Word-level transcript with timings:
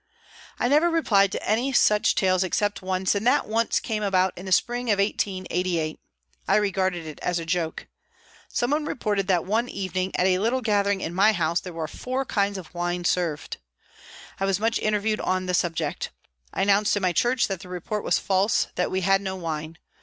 I 0.57 0.67
never 0.67 0.89
replied 0.89 1.31
to 1.31 1.47
any 1.47 1.71
such 1.73 2.15
tales 2.15 2.43
except 2.43 2.81
once, 2.81 3.13
and 3.13 3.27
that 3.27 3.47
once 3.47 3.79
came 3.79 4.01
about 4.01 4.35
in 4.35 4.47
the 4.47 4.51
spring 4.51 4.89
of 4.89 4.97
1888. 4.97 5.99
I 6.47 6.55
regarded 6.55 7.05
it 7.05 7.19
as 7.21 7.37
a 7.37 7.45
joke. 7.45 7.85
Some 8.49 8.71
one 8.71 8.85
reported 8.85 9.27
that 9.27 9.45
one 9.45 9.69
evening, 9.69 10.11
at 10.15 10.25
a 10.25 10.39
little 10.39 10.61
gathering 10.61 11.01
in 11.01 11.13
my 11.13 11.33
house, 11.33 11.59
there 11.59 11.71
were 11.71 11.87
four 11.87 12.25
kinds 12.25 12.57
of 12.57 12.73
wine 12.73 13.05
served. 13.05 13.57
I 14.39 14.45
was 14.45 14.59
much 14.59 14.79
interviewed 14.79 15.21
on 15.21 15.45
the 15.45 15.53
subject. 15.53 16.09
I 16.51 16.63
announced 16.63 16.95
in 16.97 17.03
my 17.03 17.13
church 17.13 17.47
that 17.47 17.59
the 17.59 17.69
report 17.69 18.03
was 18.03 18.17
false, 18.17 18.69
that 18.73 18.89
we 18.89 19.01
had 19.01 19.21
no 19.21 19.35
wine. 19.35 19.77